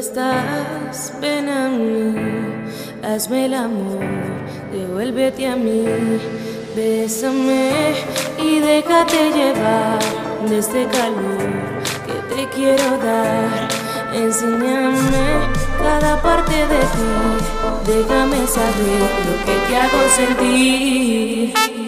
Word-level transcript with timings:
Estás? 0.00 1.12
Ven 1.20 1.48
a 1.48 1.68
mí, 1.68 2.14
hazme 3.02 3.44
el 3.46 3.54
amor, 3.54 4.00
devuélvete 4.72 5.46
a 5.46 5.56
mí, 5.56 5.84
bésame 6.74 7.70
y 8.38 8.60
déjate 8.60 9.30
llevar 9.38 9.98
de 10.48 10.58
este 10.58 10.86
calor 10.86 11.50
que 12.06 12.34
te 12.34 12.48
quiero 12.54 12.88
dar. 13.08 13.68
Enséñame 14.14 15.26
cada 15.78 16.20
parte 16.22 16.56
de 16.72 16.82
ti, 16.94 17.10
déjame 17.86 18.40
saber 18.46 19.02
lo 19.26 19.34
que 19.44 19.56
te 19.66 19.76
hago 19.82 20.00
sentir. 20.16 21.79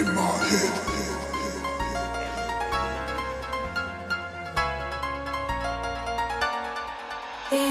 Y 0.00 0.04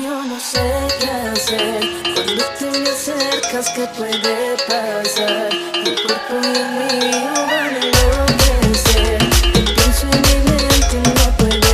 yo 0.03 0.23
no 0.25 0.39
sé 0.39 0.87
qué 0.99 1.09
hacer 1.09 1.79
cuando 2.13 2.43
te 2.59 2.65
me 2.79 2.89
acercas, 2.89 3.69
¿qué 3.69 3.87
puede 3.97 4.57
pasar? 4.67 5.49
Tu 5.73 5.91
cuerpo 6.03 6.35
y 6.43 6.45
el 6.45 6.69
mío 6.77 7.33
van 7.33 7.73
a 7.73 7.79
enloquecer. 7.79 9.19
Te 9.53 9.61
pienso 9.73 10.05
en 10.05 10.21
mi 10.21 10.37
mente 10.51 10.97
no 11.15 11.25
puedo 11.37 11.69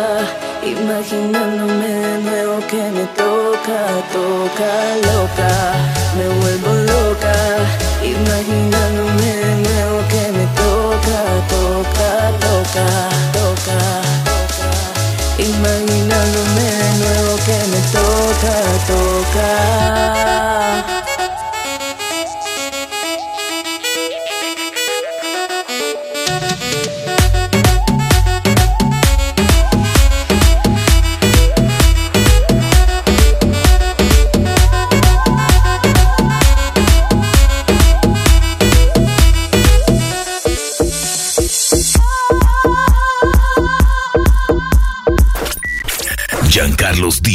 imaginándome 0.65 1.89
de 1.89 2.19
nuevo 2.19 2.59
que 2.69 2.83
me 2.91 3.05
toca, 3.17 4.02
toca 4.13 4.73
loca. 5.09 5.53
Me 6.17 6.27
vuelvo 6.41 6.73
loca, 6.93 7.35
imaginándome 8.03 9.12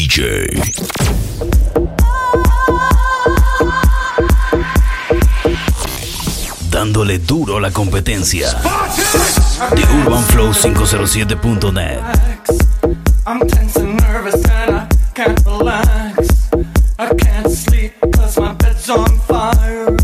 DJ. 0.07 0.47
Dándole 6.69 7.19
duro 7.19 7.57
a 7.57 7.59
la 7.59 7.71
competencia. 7.71 8.53
The 9.75 9.83
Urban 9.83 10.23
Flow 10.23 10.53
507.net. 10.53 11.99
I'm 13.25 13.45
tense 13.47 13.75
and 13.75 13.99
nervous 13.99 14.35
and 14.49 14.75
I 14.75 14.87
can't 15.13 15.45
relax. 15.45 16.49
I 16.97 17.13
can't 17.13 17.51
sleep 17.51 17.93
cause 18.13 18.39
my 18.39 18.53
bed's 18.53 18.89
on 18.89 19.19
fire. 19.27 19.97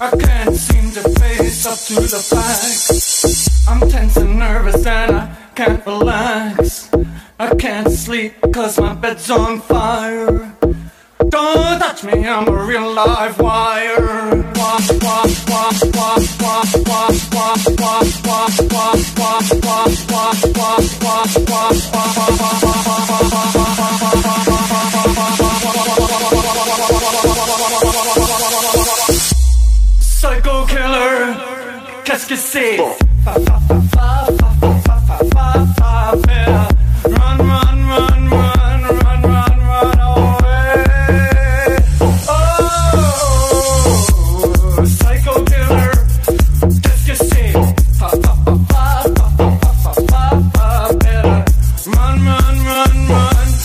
I 0.00 0.10
can't 0.18 0.54
seem 0.54 0.92
to 0.92 1.02
face 1.18 1.64
up 1.64 1.78
to 1.88 1.94
the 1.94 2.18
facts. 2.18 2.49
I 7.50 7.54
can't 7.56 7.90
sleep 7.90 8.34
cause 8.52 8.78
my 8.78 8.94
bed's 8.94 9.28
on 9.28 9.60
fire 9.60 10.52
Don't 11.28 11.78
touch 11.80 12.04
me, 12.04 12.26
I'm 12.28 12.46
a 12.46 12.64
real 12.64 12.94
live 12.94 13.40
wire 13.40 14.30
Psycho 30.00 30.66
killer, 30.66 31.34
qu'est-ce 32.04 32.26
que 32.26 32.36
c'est 32.36 32.78
run, 52.64 53.08
run, 53.08 53.08
run. 53.08 53.59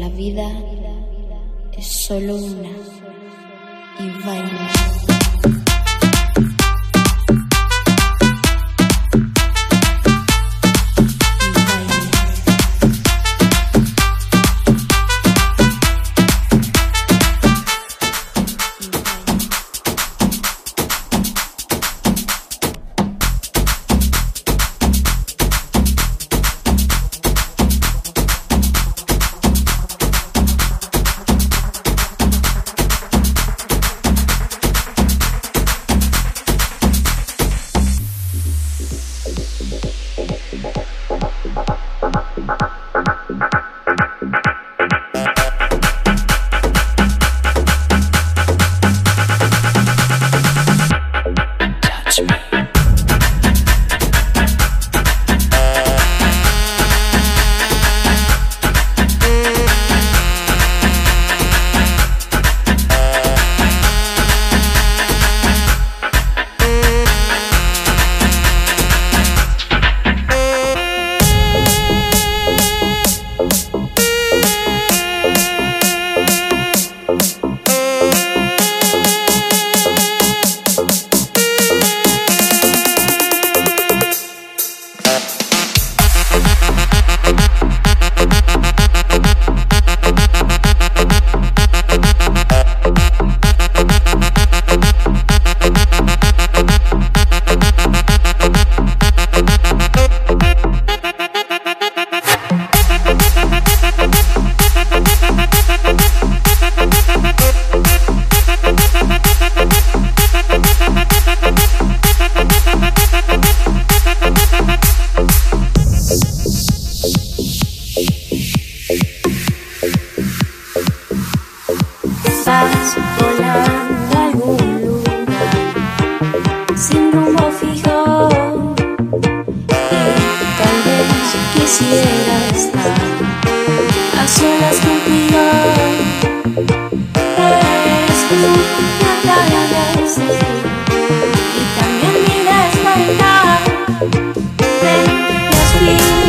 la 0.00 0.08
vida 0.10 0.46
es 1.76 1.86
solo 1.86 2.36
una 2.36 2.70
y 3.98 4.26
vaya. 4.26 5.15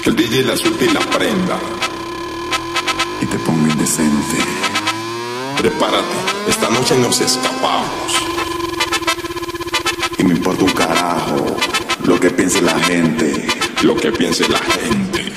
Que 0.01 0.09
el 0.09 0.15
DJ 0.15 0.43
la 0.43 0.55
suelte 0.55 0.85
y 0.85 0.89
la 0.89 0.99
prenda. 0.99 1.57
Y 3.21 3.25
te 3.25 3.37
ponga 3.39 3.71
indecente. 3.71 4.37
Prepárate, 5.57 6.15
esta 6.47 6.69
noche 6.69 6.97
nos 6.97 7.19
escapamos. 7.21 8.13
Y 10.17 10.23
me 10.23 10.33
importa 10.33 10.63
un 10.63 10.71
carajo 10.71 11.57
lo 12.05 12.19
que 12.19 12.29
piense 12.29 12.61
la 12.61 12.79
gente. 12.79 13.47
Lo 13.81 13.95
que 13.95 14.11
piense 14.11 14.47
la 14.47 14.59
gente. 14.59 15.33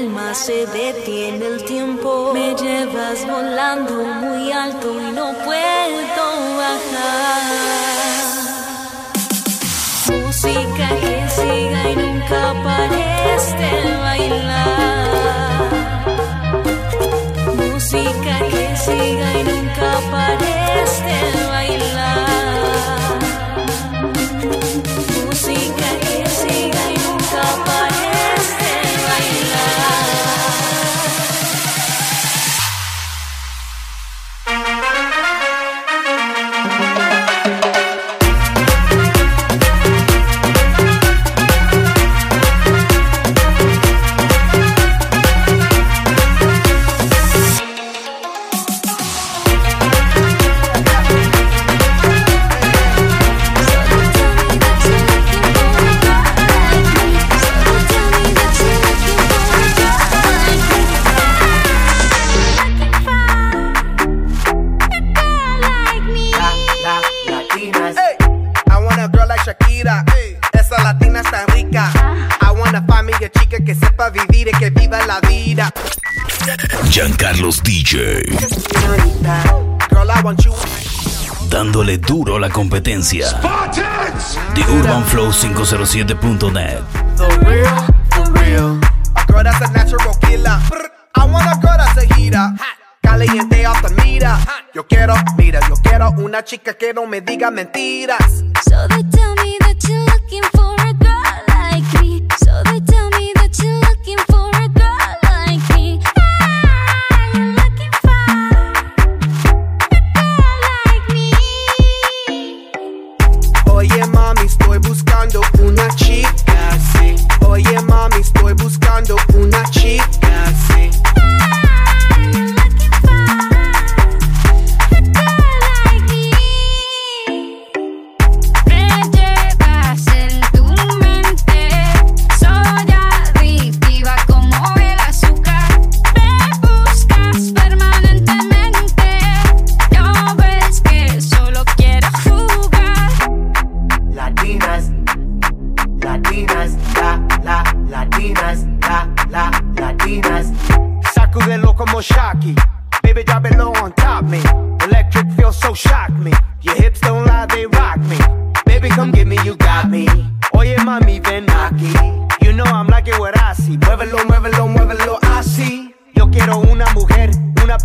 alma 0.00 0.34
se 0.34 0.66
detiene 0.66 1.46
el 1.46 1.64
tiempo. 1.64 2.32
Me 2.32 2.54
llevas 2.54 3.26
volando 3.26 4.02
muy 4.04 4.50
alto 4.52 4.88
y 4.94 5.12
no 5.12 5.32
puedo 5.44 6.24
bajar. 6.62 7.42
Música 10.12 10.88
que 11.02 11.28
siga 11.36 11.90
y 11.90 11.96
nunca 11.96 12.40
pares 12.64 13.44
de 13.60 13.72
bailar. 14.06 15.70
Música 17.56 18.38
que 18.52 18.76
siga 18.76 19.28
y 19.38 19.44
nunca 19.44 19.88
pares. 20.10 20.49
Giancarlos 76.90 77.62
DJ. 77.62 78.24
Dándole 81.48 81.98
duro 81.98 82.34
a 82.34 82.40
la 82.40 82.50
competencia. 82.50 83.28
The 84.54 84.62
Urban 84.68 85.04
Flow 85.04 85.30
507.net. 85.30 86.80
The 87.16 87.28
real, 87.46 87.66
for 88.10 88.32
real. 88.32 88.80
A 89.14 89.24
girl 89.26 89.44
that's 89.44 89.60
a 89.60 89.72
natural 89.72 90.14
killer. 90.20 90.58
I 91.14 91.26
want 91.26 91.46
a 91.46 91.60
girl 91.60 91.76
that's 91.76 91.96
a 91.96 92.14
heater. 92.16 92.54
Caliente 93.02 93.66
off 93.66 93.82
the 93.82 93.90
mira. 94.02 94.38
Yo 94.74 94.84
quiero, 94.88 95.14
mira, 95.38 95.60
yo 95.68 95.76
quiero 95.82 96.10
una 96.18 96.42
chica 96.42 96.74
que 96.74 96.92
no 96.92 97.06
me 97.06 97.20
diga 97.20 97.52
mentiras. 97.52 98.42
So 98.64 98.88
they 98.88 99.04
tell 99.10 99.34
me 99.36 99.39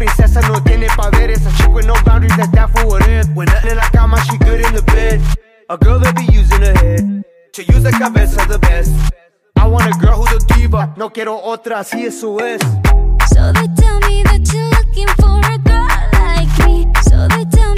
princesa 0.05 0.41
no 0.47 0.61
tiene 0.63 0.87
poderes. 0.95 1.45
A 1.45 1.51
chick 1.57 1.73
with 1.73 1.85
no 1.85 1.95
boundaries, 2.05 2.35
that's 2.37 2.51
that 2.51 2.69
for 2.71 2.85
what 2.87 3.07
if. 3.07 3.27
When 3.35 3.47
nothing 3.47 3.71
in 3.71 3.77
la 3.77 3.89
cama, 3.91 4.17
she 4.29 4.37
good 4.37 4.61
in 4.65 4.73
the 4.73 4.83
bed. 4.83 5.21
A 5.69 5.77
girl 5.77 5.99
that 5.99 6.15
be 6.15 6.25
using 6.31 6.61
her 6.61 6.73
head 6.73 7.23
to 7.53 7.63
use 7.63 7.83
the 7.83 7.91
cabeza 7.91 8.45
the 8.47 8.59
best. 8.59 8.91
I 9.57 9.67
want 9.67 9.85
a 9.87 9.97
girl 9.97 10.21
who's 10.21 10.43
a 10.43 10.45
diva, 10.53 10.93
no 10.97 11.09
quiero 11.09 11.39
otra, 11.41 11.79
así 11.79 12.05
eso 12.05 12.37
es. 12.39 12.61
So 13.31 13.51
they 13.53 13.67
tell 13.75 13.99
me 14.01 14.23
that 14.23 14.41
you're 14.53 14.69
looking 14.69 15.07
for 15.19 15.39
a 15.41 15.57
girl 15.57 15.87
like 16.13 16.53
me. 16.67 16.87
So 17.01 17.27
they 17.27 17.45
tell 17.45 17.73
me 17.73 17.74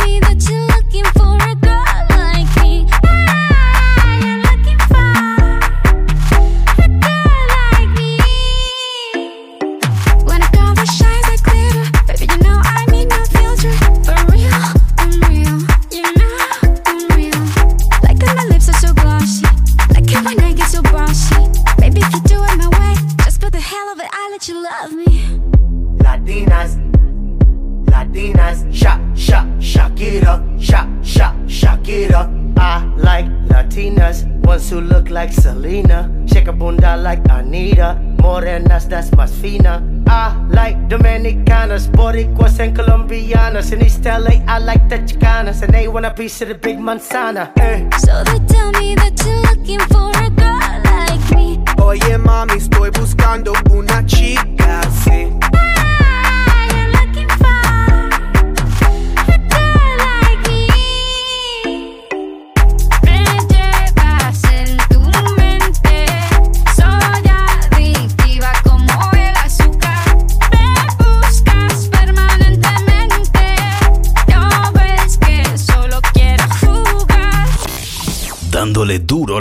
morenas 38.38 38.88
that's 38.88 39.10
más 39.12 39.32
fina. 39.32 39.82
I 40.08 40.36
like 40.50 40.78
Dominicanas, 40.88 41.88
Boricuas 41.92 42.60
and 42.60 42.76
Colombianas. 42.76 43.72
In 43.72 43.82
East 43.82 44.06
LA, 44.06 44.44
I 44.48 44.60
like 44.60 44.88
the 44.90 45.00
Chicanas, 45.00 45.64
and 45.64 45.74
they 45.74 45.88
want 45.88 46.06
a 46.06 46.12
piece 46.12 46.42
of 46.44 46.50
the 46.50 46.56
big 46.56 46.78
manzana. 46.78 47.52
Eh. 47.58 47.90
So 47.98 48.24
they 48.26 48.40
tell 48.46 48.72
me 48.74 48.94
that 48.96 49.16
you're 49.26 49.42
looking 49.50 49.80
for 49.92 50.12
a 50.24 50.30
girl 50.30 50.60
like 50.86 51.36
me. 51.36 51.60
Oye 51.82 52.18
mami, 52.18 52.58
estoy 52.58 52.92
buscando 52.92 53.54
una 53.72 54.06
chica 54.06 54.82
así. 54.82 55.57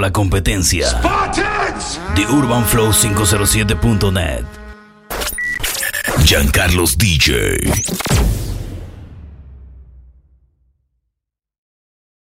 La 0.06 0.12
competencia. 0.12 1.00
The 2.14 2.26
Urban 2.30 2.64
Flow 2.64 2.92
507.net. 2.92 4.44
Giancarlos 6.22 6.96
DJ. 6.96 8.35